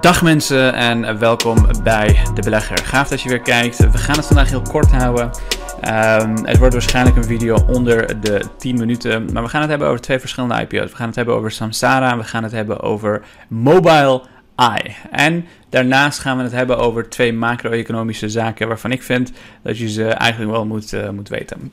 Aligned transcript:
Dag 0.00 0.22
mensen 0.22 0.74
en 0.74 1.18
welkom 1.18 1.66
bij 1.82 2.20
De 2.34 2.42
Belegger. 2.42 2.78
Gaaf 2.78 3.08
dat 3.08 3.20
je 3.20 3.28
weer 3.28 3.40
kijkt. 3.40 3.90
We 3.90 3.98
gaan 3.98 4.16
het 4.16 4.26
vandaag 4.26 4.48
heel 4.48 4.62
kort 4.62 4.90
houden. 4.90 5.24
Um, 5.24 6.44
het 6.44 6.58
wordt 6.58 6.72
waarschijnlijk 6.72 7.16
een 7.16 7.24
video 7.24 7.56
onder 7.66 8.20
de 8.20 8.44
10 8.58 8.78
minuten. 8.78 9.32
Maar 9.32 9.42
we 9.42 9.48
gaan 9.48 9.60
het 9.60 9.70
hebben 9.70 9.88
over 9.88 10.00
twee 10.00 10.18
verschillende 10.18 10.60
IPO's. 10.60 10.90
We 10.90 10.96
gaan 10.96 11.06
het 11.06 11.16
hebben 11.16 11.34
over 11.34 11.50
Samsara 11.50 12.12
en 12.12 12.18
we 12.18 12.24
gaan 12.24 12.42
het 12.42 12.52
hebben 12.52 12.80
over 12.80 13.22
Mobile 13.48 14.22
Eye. 14.56 14.94
En 15.10 15.46
daarnaast 15.68 16.18
gaan 16.18 16.36
we 16.36 16.42
het 16.42 16.52
hebben 16.52 16.78
over 16.78 17.08
twee 17.08 17.32
macro-economische 17.32 18.28
zaken 18.28 18.68
waarvan 18.68 18.92
ik 18.92 19.02
vind 19.02 19.32
dat 19.62 19.78
je 19.78 19.88
ze 19.88 20.04
eigenlijk 20.04 20.52
wel 20.52 20.66
moet, 20.66 20.92
uh, 20.92 21.10
moet 21.10 21.28
weten. 21.28 21.72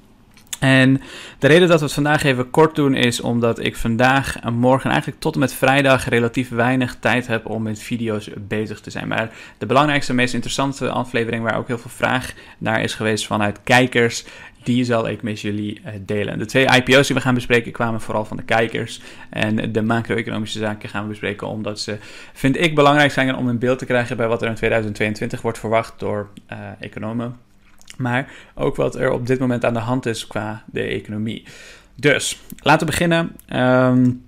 En 0.59 1.01
de 1.39 1.47
reden 1.47 1.67
dat 1.67 1.79
we 1.79 1.85
het 1.85 1.93
vandaag 1.93 2.23
even 2.23 2.49
kort 2.49 2.75
doen 2.75 2.95
is 2.95 3.21
omdat 3.21 3.59
ik 3.59 3.75
vandaag 3.75 4.39
en 4.39 4.53
morgen 4.53 4.89
eigenlijk 4.89 5.19
tot 5.19 5.33
en 5.33 5.39
met 5.39 5.53
vrijdag 5.53 6.09
relatief 6.09 6.49
weinig 6.49 6.95
tijd 6.99 7.27
heb 7.27 7.45
om 7.45 7.63
met 7.63 7.79
video's 7.79 8.29
bezig 8.37 8.79
te 8.79 8.89
zijn. 8.89 9.07
Maar 9.07 9.31
de 9.57 9.65
belangrijkste, 9.65 10.13
meest 10.13 10.33
interessante 10.33 10.89
aflevering 10.89 11.43
waar 11.43 11.57
ook 11.57 11.67
heel 11.67 11.77
veel 11.77 11.91
vraag 11.91 12.33
naar 12.57 12.81
is 12.81 12.93
geweest 12.93 13.27
vanuit 13.27 13.59
kijkers, 13.63 14.25
die 14.63 14.83
zal 14.83 15.07
ik 15.07 15.21
met 15.21 15.41
jullie 15.41 15.81
eh, 15.83 15.93
delen. 15.99 16.37
De 16.37 16.45
twee 16.45 16.65
IPO's 16.65 17.07
die 17.07 17.15
we 17.15 17.21
gaan 17.21 17.33
bespreken 17.33 17.71
kwamen 17.71 18.01
vooral 18.01 18.25
van 18.25 18.37
de 18.37 18.43
kijkers. 18.43 19.01
En 19.29 19.71
de 19.71 19.81
macro-economische 19.81 20.59
zaken 20.59 20.89
gaan 20.89 21.01
we 21.03 21.09
bespreken 21.09 21.47
omdat 21.47 21.79
ze, 21.79 21.97
vind 22.33 22.59
ik, 22.59 22.75
belangrijk 22.75 23.11
zijn 23.11 23.35
om 23.35 23.47
een 23.47 23.59
beeld 23.59 23.79
te 23.79 23.85
krijgen 23.85 24.17
bij 24.17 24.27
wat 24.27 24.41
er 24.41 24.47
in 24.47 24.55
2022 24.55 25.41
wordt 25.41 25.59
verwacht 25.59 25.99
door 25.99 26.29
uh, 26.51 26.57
economen 26.79 27.35
maar 27.97 28.31
ook 28.55 28.75
wat 28.75 28.95
er 28.95 29.11
op 29.11 29.27
dit 29.27 29.39
moment 29.39 29.65
aan 29.65 29.73
de 29.73 29.79
hand 29.79 30.05
is 30.05 30.27
qua 30.27 30.63
de 30.65 30.81
economie. 30.81 31.45
Dus 31.95 32.41
laten 32.57 32.79
we 32.79 32.91
beginnen. 32.91 33.35
Um, 33.55 34.23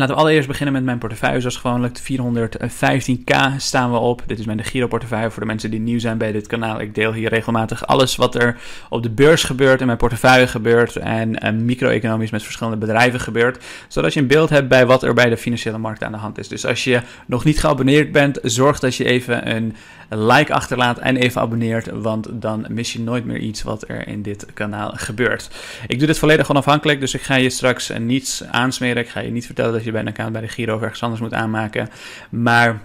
Laten 0.00 0.14
we 0.14 0.20
allereerst 0.20 0.48
beginnen 0.48 0.74
met 0.74 0.84
mijn 0.84 0.98
portefeuille. 0.98 1.40
Zoals 1.40 1.56
gewoonlijk, 1.56 1.98
415k 1.98 3.56
staan 3.56 3.90
we 3.90 3.98
op. 3.98 4.22
Dit 4.26 4.38
is 4.38 4.46
mijn 4.46 4.64
Giro 4.64 4.86
portefeuille 4.86 5.30
voor 5.30 5.40
de 5.40 5.46
mensen 5.46 5.70
die 5.70 5.80
nieuw 5.80 5.98
zijn 5.98 6.18
bij 6.18 6.32
dit 6.32 6.46
kanaal. 6.46 6.80
Ik 6.80 6.94
deel 6.94 7.12
hier 7.12 7.28
regelmatig 7.28 7.86
alles 7.86 8.16
wat 8.16 8.34
er 8.34 8.56
op 8.88 9.02
de 9.02 9.10
beurs 9.10 9.44
gebeurt, 9.44 9.80
in 9.80 9.86
mijn 9.86 9.98
portefeuille 9.98 10.46
gebeurt 10.46 10.96
en, 10.96 11.40
en 11.40 11.64
micro-economisch 11.64 12.30
met 12.30 12.42
verschillende 12.42 12.78
bedrijven 12.78 13.20
gebeurt. 13.20 13.64
Zodat 13.88 14.14
je 14.14 14.20
een 14.20 14.26
beeld 14.26 14.50
hebt 14.50 14.68
bij 14.68 14.86
wat 14.86 15.02
er 15.02 15.14
bij 15.14 15.28
de 15.28 15.36
financiële 15.36 15.78
markt 15.78 16.04
aan 16.04 16.12
de 16.12 16.18
hand 16.18 16.38
is. 16.38 16.48
Dus 16.48 16.66
als 16.66 16.84
je 16.84 17.00
nog 17.26 17.44
niet 17.44 17.60
geabonneerd 17.60 18.12
bent, 18.12 18.38
zorg 18.42 18.78
dat 18.78 18.96
je 18.96 19.04
even 19.04 19.54
een 19.56 19.74
like 20.10 20.54
achterlaat 20.54 20.98
en 20.98 21.16
even 21.16 21.40
abonneert, 21.40 21.90
want 21.92 22.28
dan 22.32 22.66
mis 22.68 22.92
je 22.92 23.00
nooit 23.00 23.24
meer 23.24 23.38
iets 23.38 23.62
wat 23.62 23.88
er 23.88 24.08
in 24.08 24.22
dit 24.22 24.46
kanaal 24.54 24.92
gebeurt. 24.94 25.50
Ik 25.86 25.98
doe 25.98 26.06
dit 26.06 26.18
volledig 26.18 26.50
onafhankelijk, 26.50 27.00
dus 27.00 27.14
ik 27.14 27.22
ga 27.22 27.34
je 27.34 27.50
straks 27.50 27.92
niets 27.98 28.44
aansmeren. 28.44 29.02
Ik 29.02 29.08
ga 29.08 29.20
je 29.20 29.30
niet 29.30 29.46
vertellen 29.46 29.72
dat 29.72 29.84
je 29.84 29.92
bij 29.92 30.00
een 30.00 30.08
account 30.08 30.32
bij 30.32 30.40
de 30.40 30.48
Giro 30.48 30.74
of 30.74 30.82
ergens 30.82 31.02
anders 31.02 31.20
moet 31.20 31.34
aanmaken. 31.34 31.88
Maar 32.30 32.80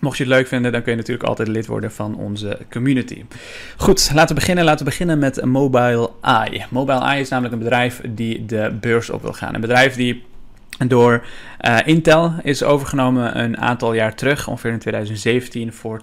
Mocht 0.00 0.16
je 0.16 0.24
het 0.24 0.32
leuk 0.32 0.46
vinden, 0.46 0.72
dan 0.72 0.82
kun 0.82 0.90
je 0.90 0.98
natuurlijk 0.98 1.28
altijd 1.28 1.48
lid 1.48 1.66
worden 1.66 1.92
van 1.92 2.16
onze 2.16 2.58
community. 2.70 3.24
Goed, 3.76 4.10
laten 4.14 4.28
we 4.28 4.40
beginnen. 4.40 4.64
Laten 4.64 4.84
we 4.84 4.90
beginnen 4.90 5.18
met 5.18 5.44
Mobile 5.44 6.10
Eye. 6.22 6.64
Mobile 6.70 7.00
Eye 7.00 7.20
is 7.20 7.28
namelijk 7.28 7.54
een 7.54 7.60
bedrijf 7.60 8.00
die 8.08 8.46
de 8.46 8.76
beurs 8.80 9.10
op 9.10 9.22
wil 9.22 9.32
gaan. 9.32 9.54
Een 9.54 9.60
bedrijf 9.60 9.94
die 9.94 10.24
door 10.86 11.24
uh, 11.60 11.78
Intel 11.84 12.34
is 12.42 12.62
overgenomen 12.62 13.38
een 13.38 13.58
aantal 13.58 13.92
jaar 13.92 14.14
terug, 14.14 14.48
ongeveer 14.48 14.72
in 14.72 14.78
2017, 14.78 15.72
voor 15.72 16.00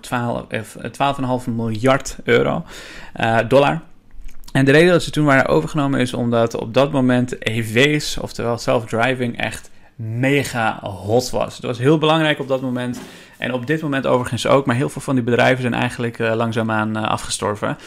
12,5 0.51 0.89
12 0.91 1.47
miljard 1.47 2.17
euro, 2.23 2.65
uh, 3.21 3.39
dollar. 3.47 3.81
En 4.51 4.65
de 4.65 4.71
reden 4.71 4.91
dat 4.91 5.03
ze 5.03 5.11
toen 5.11 5.25
waren 5.25 5.45
overgenomen 5.45 5.99
is 5.99 6.13
omdat 6.13 6.55
op 6.55 6.73
dat 6.73 6.91
moment 6.91 7.43
EV's, 7.47 8.17
oftewel 8.17 8.57
self-driving, 8.57 9.37
echt 9.37 9.69
mega 9.95 10.79
hot 10.81 11.29
was. 11.29 11.55
Het 11.55 11.65
was 11.65 11.77
heel 11.77 11.97
belangrijk 11.97 12.39
op 12.39 12.47
dat 12.47 12.61
moment. 12.61 12.99
En 13.37 13.53
op 13.53 13.67
dit 13.67 13.81
moment 13.81 14.05
overigens 14.05 14.47
ook. 14.47 14.65
Maar 14.65 14.75
heel 14.75 14.89
veel 14.89 15.01
van 15.01 15.15
die 15.15 15.23
bedrijven 15.23 15.61
zijn 15.61 15.73
eigenlijk 15.73 16.19
uh, 16.19 16.33
langzaamaan 16.35 16.97
uh, 16.97 17.03
afgestorven. 17.03 17.77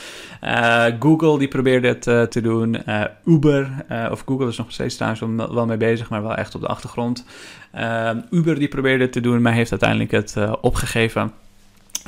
Uh, 0.45 0.85
Google 0.99 1.39
die 1.39 1.49
probeerde 1.49 1.89
het 1.89 2.31
te 2.31 2.41
doen. 2.41 2.83
Uber, 3.25 3.85
of 4.11 4.23
Google 4.27 4.49
is 4.49 4.57
nog 4.57 4.73
steeds 4.73 4.97
trouwens 4.97 5.53
wel 5.53 5.67
mee 5.67 5.77
bezig, 5.77 6.11
maar 6.11 6.23
wel 6.23 6.35
echt 6.35 6.55
op 6.55 6.61
de 6.61 6.67
achtergrond. 6.67 7.25
Uber 8.31 8.59
die 8.59 8.69
probeerde 8.69 9.03
het 9.05 9.13
te 9.13 9.21
doen, 9.21 9.43
maar 9.43 9.53
heeft 9.53 9.71
uiteindelijk 9.71 10.11
het 10.11 10.37
opgegeven. 10.61 11.33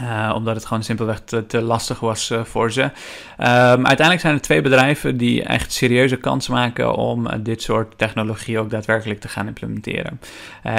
Uh, 0.00 0.32
omdat 0.34 0.54
het 0.54 0.66
gewoon 0.66 0.82
simpelweg 0.82 1.20
te, 1.46 1.62
lastig 1.62 2.00
was 2.00 2.30
uh, 2.30 2.44
voor 2.44 2.72
ze. 2.72 2.82
Um, 2.82 2.90
uiteindelijk 3.38 4.20
zijn 4.20 4.34
er 4.34 4.40
twee 4.40 4.60
bedrijven 4.60 5.16
die 5.16 5.42
echt 5.42 5.72
serieuze 5.72 6.16
kans 6.16 6.48
maken 6.48 6.94
om 6.94 7.26
uh, 7.26 7.32
dit 7.40 7.62
soort 7.62 7.98
technologie 7.98 8.58
ook 8.58 8.70
daadwerkelijk 8.70 9.20
te 9.20 9.28
gaan 9.28 9.46
implementeren. 9.46 10.20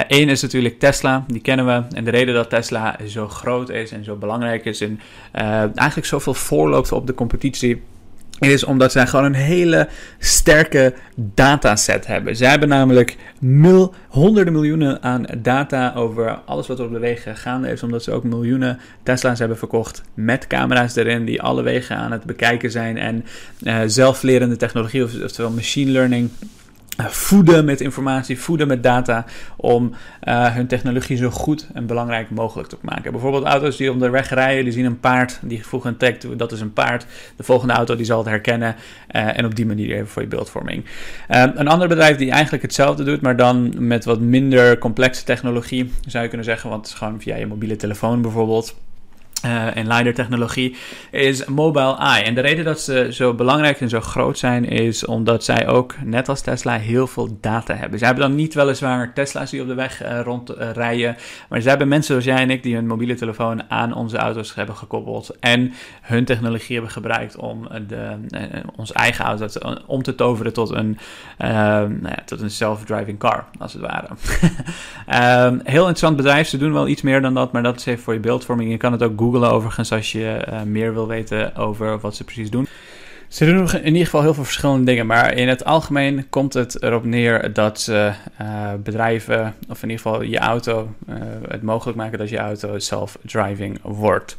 Eén 0.08 0.28
is 0.28 0.42
natuurlijk 0.42 0.78
Tesla, 0.78 1.24
die 1.26 1.40
kennen 1.40 1.66
we. 1.66 1.96
En 1.96 2.04
de 2.04 2.10
reden 2.10 2.34
dat 2.34 2.50
Tesla 2.50 2.96
zo 3.06 3.28
groot 3.28 3.68
is 3.68 3.92
en 3.92 4.04
zo 4.04 4.16
belangrijk 4.16 4.64
is 4.64 4.80
en 4.80 5.00
eigenlijk 5.32 6.06
zoveel 6.06 6.34
voorloopt 6.34 6.92
op 6.92 7.06
de 7.06 7.14
competitie 7.14 7.82
is 8.38 8.64
omdat 8.64 8.92
zij 8.92 9.06
gewoon 9.06 9.24
een 9.24 9.34
hele 9.34 9.88
sterke 10.18 10.94
dataset 11.14 12.06
hebben. 12.06 12.36
Zij 12.36 12.50
hebben 12.50 12.68
namelijk 12.68 13.16
mil, 13.38 13.94
honderden 14.08 14.52
miljoenen 14.52 15.02
aan 15.02 15.24
data 15.38 15.92
over 15.96 16.38
alles 16.44 16.66
wat 16.66 16.78
er 16.78 16.84
op 16.84 16.92
de 16.92 16.98
wegen 16.98 17.36
gaande 17.36 17.68
is. 17.68 17.82
Omdat 17.82 18.02
ze 18.02 18.12
ook 18.12 18.24
miljoenen 18.24 18.78
Tesla's 19.02 19.38
hebben 19.38 19.58
verkocht 19.58 20.02
met 20.14 20.46
camera's 20.46 20.96
erin 20.96 21.24
die 21.24 21.42
alle 21.42 21.62
wegen 21.62 21.96
aan 21.96 22.12
het 22.12 22.24
bekijken 22.24 22.70
zijn. 22.70 22.98
En 22.98 23.24
uh, 23.62 23.80
zelflerende 23.86 24.56
technologie, 24.56 25.02
oftewel 25.24 25.50
machine 25.50 25.90
learning 25.90 26.30
eh, 26.30 26.48
voeden 26.96 27.64
met 27.64 27.80
informatie, 27.80 28.38
voeden 28.38 28.68
met 28.68 28.82
data 28.82 29.24
om 29.56 29.92
uh, 30.24 30.54
hun 30.54 30.66
technologie 30.66 31.16
zo 31.16 31.30
goed 31.30 31.66
en 31.74 31.86
belangrijk 31.86 32.30
mogelijk 32.30 32.68
te 32.68 32.76
maken. 32.80 33.12
Bijvoorbeeld 33.12 33.44
auto's 33.44 33.76
die 33.76 33.90
op 33.90 34.00
de 34.00 34.10
weg 34.10 34.28
rijden, 34.28 34.64
die 34.64 34.72
zien 34.72 34.84
een 34.84 35.00
paard, 35.00 35.38
die 35.42 35.66
voegen 35.66 35.90
een 35.90 35.96
tag 35.96 36.10
dat 36.36 36.52
is 36.52 36.60
een 36.60 36.72
paard. 36.72 37.06
De 37.36 37.42
volgende 37.42 37.74
auto 37.74 37.96
die 37.96 38.06
zal 38.06 38.18
het 38.18 38.26
herkennen 38.26 38.74
uh, 39.16 39.38
en 39.38 39.44
op 39.44 39.54
die 39.54 39.66
manier 39.66 39.94
even 39.94 40.08
voor 40.08 40.22
je 40.22 40.28
beeldvorming. 40.28 40.84
Uh, 41.30 41.44
een 41.54 41.68
ander 41.68 41.88
bedrijf 41.88 42.16
die 42.16 42.30
eigenlijk 42.30 42.62
hetzelfde 42.62 43.04
doet, 43.04 43.20
maar 43.20 43.36
dan 43.36 43.74
met 43.86 44.04
wat 44.04 44.20
minder 44.20 44.78
complexe 44.78 45.24
technologie, 45.24 45.92
zou 46.06 46.22
je 46.22 46.28
kunnen 46.28 46.46
zeggen, 46.46 46.70
want 46.70 46.82
het 46.82 46.92
is 46.92 46.98
gewoon 46.98 47.20
via 47.20 47.36
je 47.36 47.46
mobiele 47.46 47.76
telefoon 47.76 48.22
bijvoorbeeld. 48.22 48.74
Uh, 49.44 49.76
en 49.76 49.86
LiDAR-technologie 49.86 50.76
is 51.10 51.44
Mobile 51.44 51.96
Eye. 51.96 52.22
En 52.22 52.34
de 52.34 52.40
reden 52.40 52.64
dat 52.64 52.80
ze 52.80 53.08
zo 53.10 53.34
belangrijk 53.34 53.80
en 53.80 53.88
zo 53.88 54.00
groot 54.00 54.38
zijn, 54.38 54.64
is 54.64 55.04
omdat 55.04 55.44
zij 55.44 55.68
ook, 55.68 55.94
net 56.04 56.28
als 56.28 56.40
Tesla, 56.40 56.78
heel 56.78 57.06
veel 57.06 57.38
data 57.40 57.74
hebben. 57.74 57.98
Ze 57.98 58.04
hebben 58.04 58.24
dan 58.24 58.34
niet 58.34 58.54
weliswaar 58.54 59.12
Tesla's 59.12 59.50
die 59.50 59.60
op 59.60 59.66
de 59.66 59.74
weg 59.74 60.04
uh, 60.04 60.20
rondrijden, 60.20 61.16
maar 61.48 61.60
ze 61.60 61.68
hebben 61.68 61.88
mensen 61.88 62.06
zoals 62.06 62.24
jij 62.24 62.42
en 62.42 62.50
ik 62.50 62.62
die 62.62 62.74
hun 62.74 62.86
mobiele 62.86 63.14
telefoon 63.14 63.70
aan 63.70 63.94
onze 63.94 64.16
auto's 64.16 64.54
hebben 64.54 64.76
gekoppeld 64.76 65.36
en 65.40 65.72
hun 66.00 66.24
technologie 66.24 66.74
hebben 66.74 66.92
gebruikt 66.92 67.36
om 67.36 67.68
de, 67.88 68.16
uh, 68.28 68.40
ons 68.76 68.92
eigen 68.92 69.24
auto 69.24 69.46
om 69.86 70.02
te 70.02 70.14
toveren 70.14 70.52
tot 70.52 70.70
een, 70.70 70.98
nou 71.38 72.02
ja, 72.02 72.22
tot 72.24 72.40
een 72.40 72.50
self-driving 72.50 73.18
car, 73.18 73.44
als 73.58 73.72
het 73.72 73.82
ware. 73.82 74.08
Ehm, 75.06 75.58
heel 75.64 75.80
interessant 75.80 76.16
bedrijf. 76.16 76.48
Ze 76.48 76.58
doen 76.58 76.72
wel 76.72 76.88
iets 76.88 77.02
meer 77.02 77.20
dan 77.22 77.34
dat, 77.34 77.52
maar 77.52 77.62
dat 77.62 77.76
is 77.76 77.86
even 77.86 78.02
voor 78.02 78.14
je 78.14 78.20
beeldvorming. 78.20 78.70
Je 78.70 78.76
kan 78.76 78.92
het 78.92 79.02
ook 79.02 79.18
googlen 79.18 79.31
overigens 79.40 79.92
als 79.92 80.12
je 80.12 80.46
uh, 80.48 80.62
meer 80.62 80.92
wil 80.92 81.06
weten 81.06 81.56
over 81.56 81.98
wat 81.98 82.16
ze 82.16 82.24
precies 82.24 82.50
doen. 82.50 82.66
Ze 83.32 83.44
doen 83.44 83.70
in 83.70 83.86
ieder 83.86 84.04
geval 84.04 84.22
heel 84.22 84.34
veel 84.34 84.44
verschillende 84.44 84.84
dingen, 84.84 85.06
maar 85.06 85.34
in 85.34 85.48
het 85.48 85.64
algemeen 85.64 86.26
komt 86.30 86.52
het 86.52 86.82
erop 86.82 87.04
neer 87.04 87.52
dat 87.52 87.86
uh, 87.90 88.14
bedrijven, 88.82 89.54
of 89.68 89.82
in 89.82 89.90
ieder 89.90 90.04
geval 90.04 90.22
je 90.22 90.38
auto, 90.38 90.94
uh, 91.08 91.16
het 91.48 91.62
mogelijk 91.62 91.96
maken 91.96 92.18
dat 92.18 92.28
je 92.28 92.38
auto 92.38 92.78
self-driving 92.78 93.78
wordt. 93.82 94.36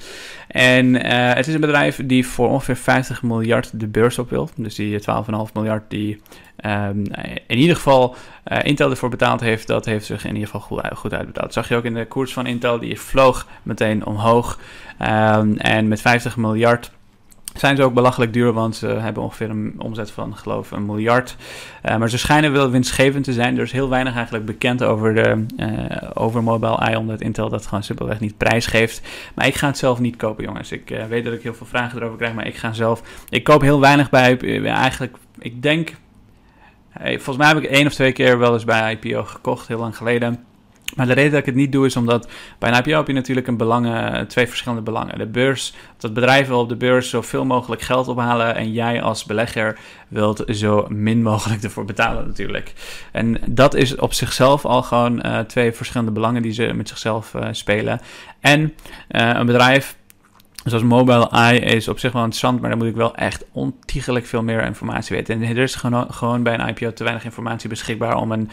En 0.47 0.93
het 1.35 1.47
is 1.47 1.53
een 1.53 1.59
bedrijf 1.61 1.99
die 2.05 2.27
voor 2.27 2.49
ongeveer 2.49 2.75
50 2.75 3.23
miljard 3.23 3.79
de 3.79 3.87
beurs 3.87 4.19
op 4.19 4.29
wil. 4.29 4.49
Dus 4.55 4.75
die 4.75 4.99
12,5 4.99 5.05
miljard 5.53 5.83
die 5.87 6.21
um, 6.65 7.03
in 7.47 7.57
ieder 7.57 7.75
geval 7.75 8.15
Intel 8.63 8.89
ervoor 8.89 9.09
betaald 9.09 9.39
heeft, 9.39 9.67
dat 9.67 9.85
heeft 9.85 10.05
zich 10.05 10.23
in 10.25 10.33
ieder 10.33 10.49
geval 10.49 10.61
goed, 10.61 10.81
goed 10.95 11.13
uitbetaald. 11.13 11.53
Zag 11.53 11.69
je 11.69 11.75
ook 11.75 11.85
in 11.85 11.93
de 11.93 12.05
koers 12.05 12.33
van 12.33 12.45
Intel, 12.45 12.79
die 12.79 12.99
vloog 12.99 13.47
meteen 13.63 14.05
omhoog. 14.05 14.59
Um, 15.01 15.57
en 15.57 15.87
met 15.87 16.01
50 16.01 16.37
miljard 16.37 16.91
zijn 17.53 17.75
ze 17.75 17.83
ook 17.83 17.93
belachelijk 17.93 18.33
duur, 18.33 18.53
want 18.53 18.75
ze 18.75 18.87
hebben 18.87 19.23
ongeveer 19.23 19.49
een 19.49 19.73
omzet 19.77 20.11
van, 20.11 20.37
geloof 20.37 20.71
ik, 20.71 20.77
een 20.77 20.85
miljard. 20.85 21.35
Uh, 21.85 21.97
maar 21.97 22.09
ze 22.09 22.17
schijnen 22.17 22.51
wel 22.51 22.69
winstgevend 22.69 23.23
te 23.23 23.33
zijn. 23.33 23.57
Er 23.57 23.63
is 23.63 23.71
heel 23.71 23.89
weinig 23.89 24.15
eigenlijk 24.15 24.45
bekend 24.45 24.83
over, 24.83 25.13
de, 25.13 25.45
uh, 25.57 26.09
over 26.13 26.43
Mobile 26.43 26.77
Eye, 26.77 26.97
omdat 26.97 27.21
Intel 27.21 27.49
dat 27.49 27.65
gewoon 27.65 27.83
simpelweg 27.83 28.19
niet 28.19 28.37
prijsgeeft. 28.37 29.01
Maar 29.35 29.47
ik 29.47 29.55
ga 29.55 29.67
het 29.67 29.77
zelf 29.77 29.99
niet 29.99 30.15
kopen, 30.15 30.43
jongens. 30.43 30.71
Ik 30.71 30.91
uh, 30.91 31.05
weet 31.05 31.23
dat 31.23 31.33
ik 31.33 31.43
heel 31.43 31.53
veel 31.53 31.67
vragen 31.67 31.97
erover 31.97 32.17
krijg, 32.17 32.33
maar 32.33 32.47
ik 32.47 32.55
ga 32.55 32.73
zelf... 32.73 33.01
Ik 33.29 33.43
koop 33.43 33.61
heel 33.61 33.79
weinig 33.79 34.09
bij, 34.09 34.37
eigenlijk, 34.65 35.17
ik 35.39 35.61
denk 35.61 35.93
Hey, 36.99 37.13
volgens 37.15 37.37
mij 37.37 37.47
heb 37.47 37.57
ik 37.57 37.69
één 37.69 37.87
of 37.87 37.93
twee 37.93 38.11
keer 38.11 38.37
wel 38.37 38.53
eens 38.53 38.65
bij 38.65 38.99
IPO 39.01 39.23
gekocht, 39.23 39.67
heel 39.67 39.79
lang 39.79 39.97
geleden. 39.97 40.43
Maar 40.95 41.05
de 41.05 41.13
reden 41.13 41.31
dat 41.31 41.39
ik 41.39 41.45
het 41.45 41.55
niet 41.55 41.71
doe 41.71 41.85
is 41.85 41.95
omdat 41.95 42.29
bij 42.59 42.69
een 42.69 42.77
IPO 42.77 42.97
heb 42.97 43.07
je 43.07 43.13
natuurlijk 43.13 43.47
een 43.47 43.57
belangen, 43.57 44.27
twee 44.27 44.47
verschillende 44.47 44.83
belangen. 44.83 45.17
De 45.17 45.27
beurs, 45.27 45.73
dat 45.97 46.13
bedrijf 46.13 46.47
wil 46.47 46.59
op 46.59 46.69
de 46.69 46.75
beurs 46.75 47.09
zoveel 47.09 47.45
mogelijk 47.45 47.81
geld 47.81 48.07
ophalen 48.07 48.55
en 48.55 48.71
jij 48.71 49.01
als 49.01 49.25
belegger 49.25 49.79
wilt 50.07 50.43
zo 50.47 50.85
min 50.89 51.21
mogelijk 51.21 51.63
ervoor 51.63 51.85
betalen 51.85 52.27
natuurlijk. 52.27 52.73
En 53.11 53.37
dat 53.47 53.73
is 53.73 53.95
op 53.95 54.13
zichzelf 54.13 54.65
al 54.65 54.83
gewoon 54.83 55.25
uh, 55.25 55.39
twee 55.39 55.71
verschillende 55.71 56.11
belangen 56.11 56.41
die 56.41 56.53
ze 56.53 56.73
met 56.73 56.89
zichzelf 56.89 57.33
uh, 57.33 57.47
spelen. 57.51 57.99
En 58.39 58.61
uh, 58.61 59.29
een 59.33 59.45
bedrijf 59.45 59.95
Zoals 60.63 60.83
Mobile 60.83 61.29
Eye 61.29 61.59
is 61.59 61.87
op 61.87 61.99
zich 61.99 62.11
wel 62.11 62.21
interessant, 62.21 62.61
maar 62.61 62.69
dan 62.69 62.79
moet 62.79 62.87
ik 62.87 62.95
wel 62.95 63.15
echt 63.15 63.45
ontiegelijk 63.51 64.25
veel 64.25 64.43
meer 64.43 64.63
informatie 64.63 65.15
weten. 65.15 65.41
En 65.41 65.41
er 65.41 65.57
is 65.57 65.75
gewoon, 65.75 66.13
gewoon 66.13 66.43
bij 66.43 66.53
een 66.53 66.67
IPO 66.67 66.93
te 66.93 67.03
weinig 67.03 67.25
informatie 67.25 67.69
beschikbaar 67.69 68.15
om 68.15 68.31
een 68.31 68.49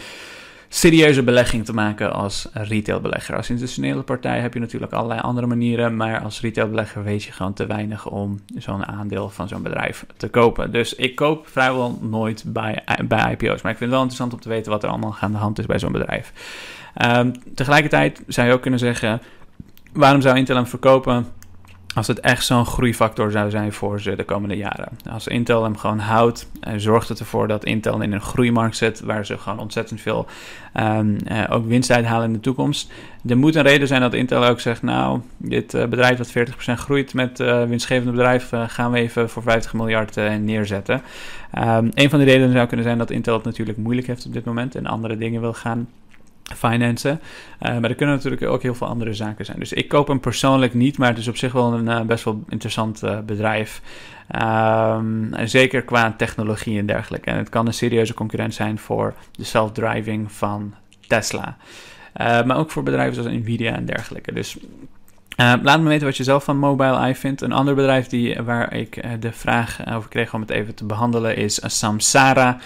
serieuze 0.72 1.22
belegging 1.22 1.64
te 1.64 1.72
maken 1.72 2.12
als 2.12 2.48
retailbelegger. 2.52 3.36
Als 3.36 3.50
institutionele 3.50 4.02
partij 4.02 4.40
heb 4.40 4.54
je 4.54 4.60
natuurlijk 4.60 4.92
allerlei 4.92 5.20
andere 5.20 5.46
manieren, 5.46 5.96
maar 5.96 6.20
als 6.20 6.40
retailbelegger 6.40 7.04
weet 7.04 7.22
je 7.22 7.32
gewoon 7.32 7.52
te 7.52 7.66
weinig 7.66 8.06
om 8.06 8.40
zo'n 8.56 8.86
aandeel 8.86 9.30
van 9.30 9.48
zo'n 9.48 9.62
bedrijf 9.62 10.06
te 10.16 10.28
kopen. 10.28 10.72
Dus 10.72 10.94
ik 10.94 11.14
koop 11.14 11.48
vrijwel 11.48 11.98
nooit 12.00 12.44
bij, 12.46 12.82
bij 13.04 13.32
IPO's, 13.32 13.62
maar 13.62 13.72
ik 13.72 13.78
vind 13.78 13.80
het 13.80 13.90
wel 13.90 14.00
interessant 14.00 14.32
om 14.32 14.40
te 14.40 14.48
weten 14.48 14.72
wat 14.72 14.82
er 14.82 14.88
allemaal 14.88 15.16
aan 15.20 15.32
de 15.32 15.38
hand 15.38 15.58
is 15.58 15.66
bij 15.66 15.78
zo'n 15.78 15.92
bedrijf. 15.92 16.32
Um, 17.02 17.54
tegelijkertijd 17.54 18.22
zou 18.26 18.46
je 18.46 18.52
ook 18.52 18.62
kunnen 18.62 18.80
zeggen, 18.80 19.22
waarom 19.92 20.20
zou 20.20 20.36
Intel 20.36 20.56
hem 20.56 20.66
verkopen? 20.66 21.26
Als 21.94 22.06
het 22.06 22.20
echt 22.20 22.44
zo'n 22.44 22.66
groeifactor 22.66 23.30
zou 23.30 23.50
zijn 23.50 23.72
voor 23.72 24.00
ze 24.00 24.16
de 24.16 24.24
komende 24.24 24.56
jaren. 24.56 24.88
Als 25.10 25.26
Intel 25.26 25.62
hem 25.62 25.76
gewoon 25.76 25.98
houdt, 25.98 26.50
zorgt 26.76 27.08
het 27.08 27.18
ervoor 27.18 27.48
dat 27.48 27.64
Intel 27.64 28.00
in 28.00 28.12
een 28.12 28.20
groeimarkt 28.20 28.76
zit 28.76 29.00
waar 29.00 29.26
ze 29.26 29.38
gewoon 29.38 29.58
ontzettend 29.58 30.00
veel 30.00 30.26
um, 30.74 31.16
uh, 31.32 31.44
ook 31.48 31.66
winst 31.66 31.90
uithalen 31.90 32.26
in 32.26 32.32
de 32.32 32.40
toekomst. 32.40 32.92
Er 33.26 33.38
moet 33.38 33.54
een 33.54 33.62
reden 33.62 33.86
zijn 33.86 34.00
dat 34.00 34.14
Intel 34.14 34.44
ook 34.44 34.60
zegt, 34.60 34.82
nou, 34.82 35.20
dit 35.36 35.74
uh, 35.74 35.86
bedrijf 35.86 36.16
dat 36.16 36.32
40% 36.38 36.72
groeit 36.74 37.14
met 37.14 37.40
uh, 37.40 37.64
winstgevende 37.64 38.12
bedrijf, 38.12 38.52
gaan 38.66 38.90
we 38.90 38.98
even 38.98 39.30
voor 39.30 39.42
50 39.42 39.72
miljard 39.72 40.16
neerzetten. 40.40 41.02
Um, 41.58 41.90
een 41.94 42.10
van 42.10 42.18
de 42.18 42.24
redenen 42.24 42.52
zou 42.52 42.66
kunnen 42.66 42.86
zijn 42.86 42.98
dat 42.98 43.10
Intel 43.10 43.34
het 43.34 43.44
natuurlijk 43.44 43.78
moeilijk 43.78 44.06
heeft 44.06 44.26
op 44.26 44.32
dit 44.32 44.44
moment 44.44 44.74
en 44.74 44.86
andere 44.86 45.16
dingen 45.16 45.40
wil 45.40 45.52
gaan 45.52 45.88
financen. 46.54 47.20
Uh, 47.62 47.78
maar 47.78 47.90
er 47.90 47.96
kunnen 47.96 48.14
natuurlijk 48.14 48.42
ook 48.42 48.62
heel 48.62 48.74
veel 48.74 48.86
andere 48.86 49.14
zaken 49.14 49.44
zijn. 49.44 49.58
Dus 49.58 49.72
ik 49.72 49.88
koop 49.88 50.08
hem 50.08 50.20
persoonlijk 50.20 50.74
niet, 50.74 50.98
maar 50.98 51.08
het 51.08 51.18
is 51.18 51.28
op 51.28 51.36
zich 51.36 51.52
wel 51.52 51.72
een 51.72 51.86
uh, 51.86 52.00
best 52.00 52.24
wel 52.24 52.44
interessant 52.48 53.02
uh, 53.04 53.18
bedrijf. 53.20 53.82
Um, 54.42 55.30
zeker 55.44 55.82
qua 55.82 56.14
technologie 56.16 56.78
en 56.78 56.86
dergelijke. 56.86 57.30
En 57.30 57.36
het 57.36 57.48
kan 57.48 57.66
een 57.66 57.74
serieuze 57.74 58.14
concurrent 58.14 58.54
zijn 58.54 58.78
voor 58.78 59.14
de 59.32 59.44
self-driving 59.44 60.32
van 60.32 60.74
Tesla. 61.06 61.56
maar 62.16 62.56
ook 62.56 62.70
voor 62.70 62.82
bedrijven 62.82 63.14
zoals 63.14 63.38
Nvidia 63.38 63.74
en 63.74 63.84
dergelijke. 63.84 64.32
Dus 64.32 64.56
uh, 65.36 65.52
laat 65.62 65.80
me 65.80 65.88
weten 65.88 66.06
wat 66.06 66.16
je 66.16 66.24
zelf 66.24 66.44
van 66.44 66.58
Mobile 66.58 66.96
Eye 66.96 67.14
vindt. 67.14 67.40
Een 67.40 67.52
ander 67.52 67.74
bedrijf 67.74 68.06
die, 68.06 68.42
waar 68.42 68.74
ik 68.74 68.96
uh, 68.96 69.10
de 69.20 69.32
vraag 69.32 69.80
over 69.94 70.08
kreeg 70.08 70.34
om 70.34 70.40
het 70.40 70.50
even 70.50 70.74
te 70.74 70.84
behandelen 70.84 71.36
is 71.36 71.60
Samsara. 71.64 72.58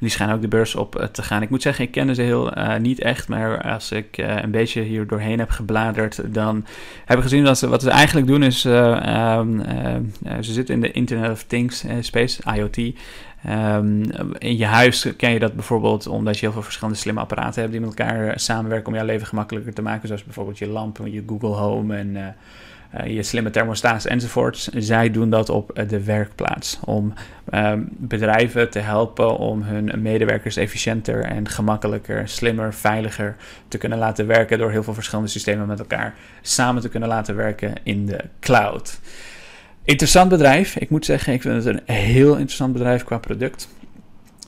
Die 0.00 0.10
schijnen 0.10 0.34
ook 0.34 0.42
de 0.42 0.48
beurs 0.48 0.74
op 0.74 1.08
te 1.12 1.22
gaan. 1.22 1.42
Ik 1.42 1.50
moet 1.50 1.62
zeggen, 1.62 1.84
ik 1.84 1.90
kende 1.90 2.14
ze 2.14 2.22
heel 2.22 2.52
niet 2.80 3.00
echt. 3.00 3.28
Maar 3.28 3.62
als 3.62 3.92
ik 3.92 4.18
een 4.18 4.50
beetje 4.50 4.82
hier 4.82 5.06
doorheen 5.06 5.38
heb 5.38 5.50
gebladerd, 5.50 6.34
dan 6.34 6.66
heb 7.04 7.16
ik 7.16 7.22
gezien 7.22 7.44
dat 7.44 7.58
ze 7.58 7.68
wat 7.68 7.82
ze 7.82 7.90
eigenlijk 7.90 8.26
doen 8.26 8.42
is. 8.42 8.64
Um, 8.64 9.62
ze 10.40 10.52
zitten 10.52 10.74
in 10.74 10.80
de 10.80 10.90
Internet 10.90 11.30
of 11.30 11.42
Things 11.42 11.84
space, 12.00 12.42
IoT. 12.54 12.94
Um, 13.46 14.10
in 14.38 14.56
je 14.56 14.64
huis 14.64 15.16
ken 15.16 15.30
je 15.30 15.38
dat 15.38 15.54
bijvoorbeeld 15.54 16.06
omdat 16.06 16.34
je 16.34 16.40
heel 16.40 16.52
veel 16.52 16.62
verschillende 16.62 16.98
slimme 16.98 17.20
apparaten 17.20 17.60
hebt 17.60 17.72
die 17.72 17.80
met 17.80 17.98
elkaar 17.98 18.40
samenwerken 18.40 18.88
om 18.88 18.94
jouw 18.94 19.04
leven 19.04 19.26
gemakkelijker 19.26 19.74
te 19.74 19.82
maken. 19.82 20.06
Zoals 20.06 20.24
bijvoorbeeld 20.24 20.58
je 20.58 20.66
lamp, 20.66 21.00
je 21.04 21.22
Google 21.26 21.48
Home 21.48 21.96
en 21.96 22.08
uh, 22.08 22.26
uh, 22.96 23.14
je 23.14 23.22
slimme 23.22 23.50
thermostaat 23.50 24.04
enzovoorts. 24.04 24.68
Zij 24.68 25.10
doen 25.10 25.30
dat 25.30 25.48
op 25.48 25.84
de 25.88 26.04
werkplaats 26.04 26.78
om 26.84 27.12
um, 27.54 27.88
bedrijven 27.90 28.70
te 28.70 28.78
helpen 28.78 29.38
om 29.38 29.62
hun 29.62 30.02
medewerkers 30.02 30.56
efficiënter 30.56 31.24
en 31.24 31.48
gemakkelijker, 31.48 32.28
slimmer, 32.28 32.74
veiliger 32.74 33.36
te 33.68 33.78
kunnen 33.78 33.98
laten 33.98 34.26
werken 34.26 34.58
door 34.58 34.70
heel 34.70 34.82
veel 34.82 34.94
verschillende 34.94 35.30
systemen 35.30 35.66
met 35.66 35.78
elkaar 35.78 36.14
samen 36.42 36.82
te 36.82 36.88
kunnen 36.88 37.08
laten 37.08 37.36
werken 37.36 37.74
in 37.82 38.06
de 38.06 38.24
cloud. 38.40 39.00
Interessant 39.88 40.28
bedrijf. 40.28 40.76
Ik 40.76 40.90
moet 40.90 41.04
zeggen, 41.04 41.32
ik 41.32 41.42
vind 41.42 41.64
het 41.64 41.66
een 41.66 41.94
heel 41.94 42.32
interessant 42.32 42.72
bedrijf 42.72 43.04
qua 43.04 43.18
product. 43.18 43.68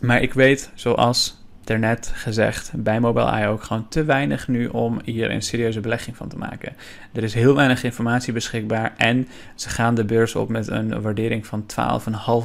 Maar 0.01 0.23
ik 0.23 0.35
weet, 0.35 0.71
zoals 0.75 1.40
daarnet 1.71 2.13
gezegd, 2.15 2.73
bij 2.75 3.01
Mobile 3.01 3.47
ook 3.47 3.63
gewoon 3.63 3.89
te 3.89 4.05
weinig 4.05 4.49
nu 4.49 4.67
om 4.67 5.01
hier 5.05 5.31
een 5.31 5.43
serieuze 5.43 5.81
belegging 5.81 6.17
van 6.17 6.29
te 6.29 6.37
maken. 6.37 6.73
Er 7.13 7.23
is 7.23 7.35
heel 7.35 7.55
weinig 7.55 7.85
informatie 7.85 8.33
beschikbaar 8.33 8.93
en 8.97 9.29
ze 9.55 9.69
gaan 9.69 9.95
de 9.95 10.05
beurs 10.05 10.35
op 10.35 10.49
met 10.49 10.69
een 10.69 11.03
waardering 11.03 11.47
van 11.47 11.65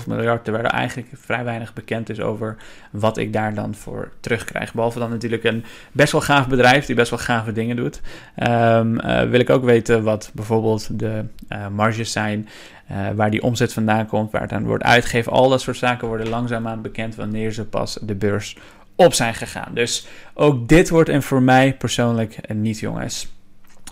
12,5 0.02 0.08
miljard, 0.08 0.44
terwijl 0.44 0.66
er 0.66 0.72
eigenlijk 0.72 1.08
vrij 1.14 1.44
weinig 1.44 1.74
bekend 1.74 2.10
is 2.10 2.20
over 2.20 2.56
wat 2.92 3.18
ik 3.18 3.34
daar 3.34 3.54
dan 3.54 3.76
voor 3.76 4.12
terugkrijg. 4.20 4.74
Behalve 4.74 5.00
dan 5.00 5.10
natuurlijk 5.10 5.44
een 5.44 5.64
best 5.92 6.12
wel 6.12 6.22
gaaf 6.22 6.48
bedrijf 6.48 6.86
die 6.86 6.96
best 6.96 7.10
wel 7.10 7.20
gave 7.20 7.52
dingen 7.52 7.76
doet. 7.76 8.02
Um, 8.44 9.00
uh, 9.00 9.22
wil 9.22 9.40
ik 9.40 9.50
ook 9.50 9.64
weten 9.64 10.04
wat 10.04 10.32
bijvoorbeeld 10.34 11.00
de 11.00 11.26
uh, 11.50 11.68
marges 11.68 12.12
zijn. 12.12 12.48
Uh, 12.92 13.10
waar 13.16 13.32
die 13.32 13.44
omzet 13.44 13.74
vandaan 13.74 14.06
komt, 14.06 14.32
waar 14.32 14.42
het 14.42 14.52
aan 14.52 14.66
wordt 14.66 14.84
uitgegeven. 14.84 15.32
Al 15.32 15.50
dat 15.50 15.62
soort 15.62 15.78
zaken 15.78 16.08
worden 16.08 16.30
langzaamaan 16.30 16.82
bekend 16.82 17.16
wanneer 17.16 17.52
ze 17.52 17.66
pas 17.66 17.98
de 18.02 18.16
beurs 18.16 18.58
op 18.96 19.14
zijn 19.14 19.34
gegaan. 19.34 19.72
Dus 19.74 20.08
ook 20.34 20.68
dit 20.68 20.90
wordt 20.90 21.10
een 21.10 21.24
voor 21.24 21.42
mij 21.42 21.74
persoonlijk 21.74 22.54
niet, 22.54 22.80
jongens. 22.80 23.34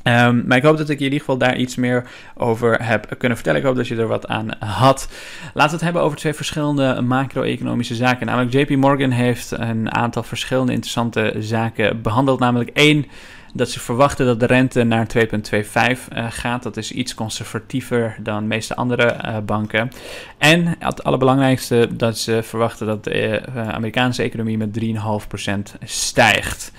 Um, 0.03 0.43
maar 0.47 0.57
ik 0.57 0.63
hoop 0.63 0.77
dat 0.77 0.89
ik 0.89 0.99
je 0.99 1.05
in 1.05 1.11
ieder 1.11 1.19
geval 1.19 1.37
daar 1.37 1.57
iets 1.57 1.75
meer 1.75 2.07
over 2.35 2.85
heb 2.85 3.15
kunnen 3.17 3.37
vertellen. 3.37 3.59
Ik 3.59 3.65
hoop 3.65 3.75
dat 3.75 3.87
je 3.87 3.95
er 3.95 4.07
wat 4.07 4.27
aan 4.27 4.49
had. 4.59 5.09
Laten 5.43 5.69
we 5.69 5.75
het 5.75 5.81
hebben 5.81 6.01
over 6.01 6.17
twee 6.17 6.33
verschillende 6.33 7.01
macro-economische 7.01 7.95
zaken. 7.95 8.25
Namelijk 8.25 8.53
JP 8.53 8.69
Morgan 8.69 9.09
heeft 9.09 9.51
een 9.51 9.93
aantal 9.93 10.23
verschillende 10.23 10.71
interessante 10.71 11.35
zaken 11.39 12.01
behandeld. 12.01 12.39
Namelijk 12.39 12.69
één 12.69 13.05
dat 13.53 13.69
ze 13.69 13.79
verwachten 13.79 14.25
dat 14.25 14.39
de 14.39 14.45
rente 14.45 14.83
naar 14.83 15.07
2,25 15.17 15.23
uh, 15.23 16.25
gaat. 16.29 16.63
Dat 16.63 16.77
is 16.77 16.91
iets 16.91 17.13
conservatiever 17.13 18.15
dan 18.19 18.39
de 18.39 18.47
meeste 18.47 18.75
andere 18.75 19.17
uh, 19.25 19.37
banken. 19.45 19.91
En 20.37 20.75
het 20.79 21.03
allerbelangrijkste 21.03 21.89
dat 21.91 22.17
ze 22.17 22.43
verwachten 22.43 22.87
dat 22.87 23.03
de 23.03 23.41
uh, 23.55 23.69
Amerikaanse 23.69 24.23
economie 24.23 24.57
met 24.57 24.79
3,5% 24.79 25.83
stijgt. 25.83 26.71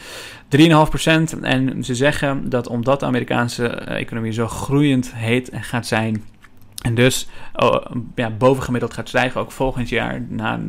3,5% 0.59 1.41
en 1.41 1.85
ze 1.85 1.95
zeggen 1.95 2.49
dat 2.49 2.69
omdat 2.69 3.01
de 3.01 3.07
Amerikaanse 3.07 3.69
economie 3.69 4.33
zo 4.33 4.49
groeiend 4.49 5.15
heet 5.15 5.51
en 5.51 5.63
gaat 5.63 5.87
zijn, 5.87 6.25
en 6.85 6.95
dus 6.95 7.29
oh, 7.55 7.85
ja, 8.15 8.31
bovengemiddeld 8.31 8.95
gaat 8.95 9.09
stijgen 9.09 9.41
ook 9.41 9.53
volgend 9.53 9.89
jaar. 9.89 10.21
Na, 10.29 10.61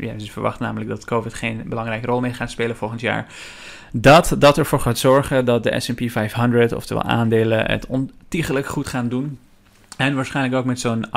ja, 0.00 0.18
ze 0.18 0.30
verwachten 0.30 0.64
namelijk 0.64 0.90
dat 0.90 1.04
COVID 1.04 1.34
geen 1.34 1.62
belangrijke 1.66 2.06
rol 2.06 2.20
meer 2.20 2.34
gaat 2.34 2.50
spelen 2.50 2.76
volgend 2.76 3.00
jaar. 3.00 3.26
Dat 3.92 4.34
dat 4.38 4.58
ervoor 4.58 4.80
gaat 4.80 4.98
zorgen 4.98 5.44
dat 5.44 5.62
de 5.62 5.80
SP 5.84 6.00
500, 6.06 6.72
oftewel 6.72 7.02
aandelen, 7.02 7.70
het 7.70 7.86
ontiegelijk 7.86 8.66
goed 8.66 8.86
gaan 8.86 9.08
doen. 9.08 9.38
En 9.96 10.14
waarschijnlijk 10.14 10.56
ook 10.56 10.64
met 10.64 10.80
zo'n 10.80 11.06
8% 11.06 11.10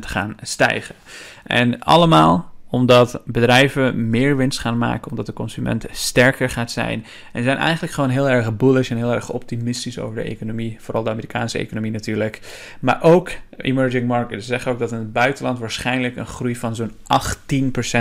gaan 0.00 0.36
stijgen. 0.42 0.94
En 1.42 1.80
allemaal 1.80 2.51
omdat 2.72 3.20
bedrijven 3.24 4.10
meer 4.10 4.36
winst 4.36 4.58
gaan 4.58 4.78
maken, 4.78 5.10
omdat 5.10 5.26
de 5.26 5.32
consument 5.32 5.86
sterker 5.90 6.50
gaat 6.50 6.70
zijn. 6.70 7.04
En 7.32 7.42
zijn 7.42 7.56
eigenlijk 7.56 7.92
gewoon 7.92 8.10
heel 8.10 8.28
erg 8.28 8.56
bullish 8.56 8.90
en 8.90 8.96
heel 8.96 9.12
erg 9.12 9.30
optimistisch 9.30 9.98
over 9.98 10.14
de 10.14 10.22
economie. 10.22 10.76
Vooral 10.80 11.02
de 11.02 11.10
Amerikaanse 11.10 11.58
economie 11.58 11.90
natuurlijk. 11.90 12.40
Maar 12.80 13.02
ook 13.02 13.30
emerging 13.56 14.06
markets. 14.06 14.46
Ze 14.46 14.52
zeggen 14.52 14.72
ook 14.72 14.78
dat 14.78 14.92
in 14.92 14.98
het 14.98 15.12
buitenland 15.12 15.58
waarschijnlijk 15.58 16.16
een 16.16 16.26
groei 16.26 16.56
van 16.56 16.74
zo'n 16.74 16.90
18% 16.90 16.94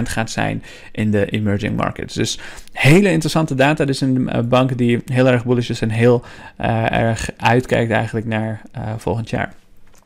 gaat 0.03 0.29
zijn 0.29 0.63
in 0.91 1.11
de 1.11 1.25
emerging 1.25 1.75
markets. 1.75 2.13
Dus 2.13 2.39
hele 2.71 3.11
interessante 3.11 3.55
data. 3.55 3.85
Dit 3.85 3.95
is 3.95 4.01
een 4.01 4.29
eh, 4.29 4.41
bank 4.41 4.77
die 4.77 5.01
heel 5.05 5.27
erg 5.27 5.45
bullish 5.45 5.69
is 5.69 5.81
en 5.81 5.89
heel 5.89 6.23
uh, 6.61 6.91
erg 6.91 7.29
uitkijkt 7.37 7.91
eigenlijk 7.91 8.25
naar 8.25 8.61
uh, 8.77 8.93
volgend 8.97 9.29
jaar. 9.29 9.53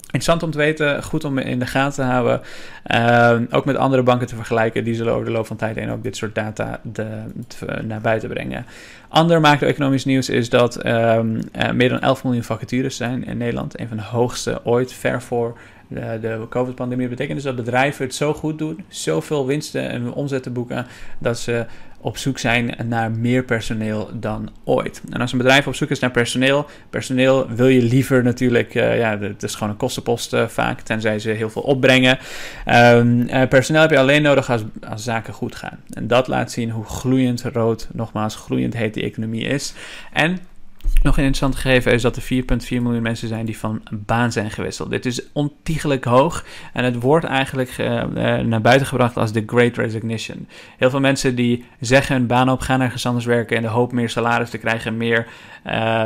Interessant 0.05 0.43
om 0.43 0.51
te 0.51 0.57
weten, 0.57 1.03
goed 1.03 1.23
om 1.23 1.37
in 1.37 1.59
de 1.59 1.65
gaten 1.65 2.03
te 2.03 2.11
houden. 2.11 2.41
Uh, 2.87 3.31
ook 3.49 3.65
met 3.65 3.75
andere 3.75 4.03
banken 4.03 4.27
te 4.27 4.35
vergelijken. 4.35 4.83
Die 4.83 4.95
zullen 4.95 5.13
over 5.13 5.25
de 5.25 5.31
loop 5.31 5.45
van 5.45 5.57
tijd 5.57 5.75
heen 5.75 5.89
ook 5.89 6.03
dit 6.03 6.15
soort 6.15 6.35
data 6.35 6.79
de, 6.83 7.07
te, 7.47 7.65
naar 7.83 8.01
buiten 8.01 8.29
brengen. 8.29 8.65
Ander 9.09 9.41
macro-economisch 9.41 10.05
nieuws 10.05 10.29
is 10.29 10.49
dat 10.49 10.85
um, 10.85 11.39
meer 11.73 11.89
dan 11.89 11.99
11 11.99 12.23
miljoen 12.23 12.43
vacatures 12.43 12.95
zijn 12.95 13.25
in 13.25 13.37
Nederland. 13.37 13.79
Een 13.79 13.87
van 13.87 13.97
de 13.97 14.03
hoogste 14.03 14.61
ooit, 14.63 14.93
ver 14.93 15.21
voor 15.21 15.57
de, 15.87 16.17
de 16.21 16.45
COVID-pandemie. 16.49 17.07
Betekent 17.07 17.35
dus 17.35 17.45
dat 17.45 17.55
bedrijven 17.55 18.05
het 18.05 18.15
zo 18.15 18.33
goed 18.33 18.57
doen, 18.57 18.83
zoveel 18.87 19.45
winsten 19.45 19.89
en 19.89 20.13
omzetten 20.13 20.53
boeken, 20.53 20.87
dat 21.19 21.39
ze 21.39 21.65
op 22.05 22.17
zoek 22.17 22.39
zijn 22.39 22.75
naar 22.87 23.11
meer 23.11 23.43
personeel 23.43 24.09
dan 24.13 24.49
ooit. 24.63 25.01
En 25.09 25.21
als 25.21 25.31
een 25.31 25.37
bedrijf 25.37 25.67
op 25.67 25.75
zoek 25.75 25.89
is 25.89 25.99
naar 25.99 26.11
personeel, 26.11 26.65
personeel 26.89 27.49
wil 27.49 27.67
je 27.67 27.81
liever 27.81 28.23
natuurlijk, 28.23 28.75
uh, 28.75 28.97
ja, 28.97 29.19
het 29.19 29.43
is 29.43 29.53
gewoon 29.53 29.69
een 29.69 29.77
kostenpost 29.77 30.33
uh, 30.33 30.47
vaak, 30.47 30.81
tenzij 30.81 31.19
ze 31.19 31.29
heel 31.29 31.49
veel 31.49 31.61
opbrengen. 31.61 32.17
Uh, 32.67 33.47
personeel 33.47 33.81
heb 33.81 33.91
je 33.91 33.97
alleen 33.97 34.21
nodig 34.21 34.49
als, 34.49 34.61
als 34.89 35.03
zaken 35.03 35.33
goed 35.33 35.55
gaan. 35.55 35.79
En 35.93 36.07
dat 36.07 36.27
laat 36.27 36.51
zien 36.51 36.69
hoe 36.69 36.85
gloeiend 36.85 37.43
rood, 37.43 37.87
nogmaals 37.91 38.35
gloeiend 38.35 38.73
heet 38.73 38.93
die 38.93 39.03
economie 39.03 39.43
is. 39.43 39.73
En 40.13 40.37
Nog 41.05 41.17
een 41.17 41.23
interessant 41.23 41.55
gegeven 41.55 41.91
is 41.91 42.01
dat 42.01 42.15
er 42.15 42.23
4,4 42.23 42.27
miljoen 42.69 43.01
mensen 43.01 43.27
zijn 43.27 43.45
die 43.45 43.57
van 43.57 43.81
baan 43.91 44.31
zijn 44.31 44.51
gewisseld. 44.51 44.89
Dit 44.89 45.05
is 45.05 45.21
ontiegelijk 45.33 46.03
hoog 46.03 46.45
en 46.73 46.83
het 46.83 47.01
wordt 47.01 47.25
eigenlijk 47.25 47.77
uh, 47.77 48.03
naar 48.39 48.61
buiten 48.61 48.87
gebracht 48.87 49.17
als 49.17 49.31
de 49.31 49.43
Great 49.45 49.77
Resignation. 49.77 50.47
Heel 50.77 50.89
veel 50.89 50.99
mensen 50.99 51.35
die 51.35 51.65
zeggen 51.79 52.15
hun 52.15 52.27
baan 52.27 52.49
op, 52.49 52.59
gaan 52.59 52.81
ergens 52.81 53.05
anders 53.05 53.25
werken 53.25 53.55
in 53.55 53.61
de 53.61 53.67
hoop 53.67 53.91
meer 53.91 54.09
salaris 54.09 54.49
te 54.49 54.57
krijgen, 54.57 54.97
meer 54.97 55.27
uh, 55.65 56.05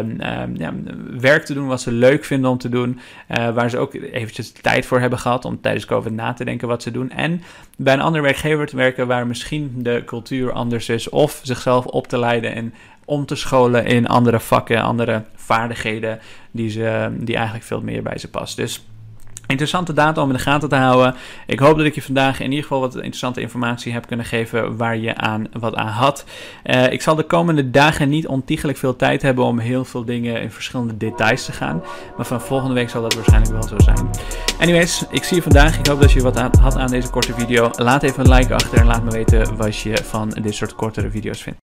ja, 0.53 0.74
werk 1.19 1.45
te 1.45 1.53
doen 1.53 1.67
wat 1.67 1.81
ze 1.81 1.91
leuk 1.91 2.25
vinden 2.25 2.50
om 2.50 2.57
te 2.57 2.69
doen, 2.69 3.00
uh, 3.29 3.50
waar 3.50 3.69
ze 3.69 3.77
ook 3.77 3.93
eventjes 3.93 4.51
tijd 4.51 4.86
voor 4.86 5.00
hebben 5.00 5.19
gehad 5.19 5.45
om 5.45 5.62
tijdens 5.62 5.86
COVID 5.86 6.13
na 6.13 6.33
te 6.33 6.45
denken 6.45 6.67
wat 6.67 6.83
ze 6.83 6.91
doen. 6.91 7.12
En 7.12 7.41
bij 7.77 7.93
een 7.93 8.01
andere 8.01 8.24
werkgever 8.24 8.67
te 8.67 8.75
werken 8.75 9.07
waar 9.07 9.27
misschien 9.27 9.71
de 9.77 10.03
cultuur 10.05 10.51
anders 10.51 10.89
is 10.89 11.09
of 11.09 11.39
zichzelf 11.43 11.86
op 11.86 12.07
te 12.07 12.19
leiden 12.19 12.55
en 12.55 12.74
om 13.10 13.25
te 13.25 13.36
scholen 13.36 13.86
in 13.86 14.08
andere 14.08 14.39
vakken, 14.39 14.82
andere 14.82 15.24
vaardigheden 15.36 16.20
die, 16.51 16.70
ze, 16.70 17.10
die 17.20 17.36
eigenlijk 17.36 17.66
veel 17.66 17.82
meer 17.82 18.04
bij 18.04 18.18
ze 18.18 18.30
past. 18.30 18.56
Dus 18.56 18.84
interessante 19.48 19.94
data 19.94 20.22
om 20.22 20.30
in 20.30 20.36
de 20.36 20.42
gaten 20.42 20.70
te 20.70 20.75
houden. 20.75 21.16
Ik 21.48 21.60
hoop 21.60 21.78
dat 21.78 21.86
ik 21.86 21.96
je 21.96 22.01
vandaag 22.01 22.39
in 22.39 22.50
ieder 22.50 22.62
geval 22.62 22.80
wat 22.80 22.96
interessante 22.96 23.42
informatie 23.42 23.94
heb 23.94 24.08
kunnen 24.08 24.25
geven 24.25 24.78
waar 24.78 24.98
je 24.98 25.16
aan 25.16 25.48
wat 25.60 25.75
aan 25.75 25.88
had. 25.88 26.25
Uh, 26.63 26.92
ik 26.92 27.01
zal 27.01 27.16
de 27.16 27.24
komende 27.24 27.70
dagen 27.70 28.10
niet 28.10 28.28
ontiegelijk 28.28 28.78
veel 28.78 28.96
tijd 28.96 29.22
hebben 29.22 29.46
om 29.46 29.60
heel 29.60 29.86
veel 29.86 30.06
dingen 30.06 30.42
in 30.42 30.51
verschillende 30.51 30.98
details 30.98 31.46
te 31.46 31.51
gaan. 31.51 31.84
Maar 32.18 32.25
van 32.25 32.42
volgende 32.42 32.74
week 32.74 32.89
zal 32.89 33.01
dat 33.01 33.13
waarschijnlijk 33.13 33.51
wel 33.51 33.63
zo 33.63 33.75
zijn. 33.78 34.10
Anyways, 34.60 35.06
ik 35.12 35.24
zie 35.24 35.36
je 35.36 35.44
vandaag. 35.44 35.80
Ik 35.80 35.88
hoop 35.88 36.01
dat 36.01 36.12
je 36.12 36.22
wat 36.22 36.39
had 36.39 36.78
aan 36.78 36.92
deze 36.92 37.10
korte 37.10 37.34
video. 37.34 37.70
Laat 37.75 38.04
even 38.04 38.25
een 38.25 38.34
like 38.34 38.54
achter 38.54 38.78
en 38.78 38.86
laat 38.86 39.04
me 39.04 39.12
weten 39.12 39.58
wat 39.58 39.78
je 39.78 39.98
van 40.04 40.30
dit 40.42 40.56
soort 40.56 40.75
kortere 40.75 41.10
video's 41.10 41.42
vindt. 41.42 41.60